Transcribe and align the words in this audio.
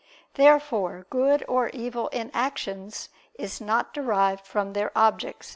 Therefore 0.33 1.05
good 1.11 1.45
or 1.47 1.69
evil 1.69 2.07
in 2.07 2.31
actions 2.33 3.09
is 3.35 3.61
not 3.61 3.93
derived 3.93 4.47
from 4.47 4.73
their 4.73 4.91
object. 4.97 5.45